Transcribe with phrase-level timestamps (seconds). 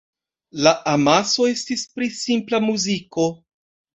[0.67, 3.29] La amaso estis pri simpla muziko.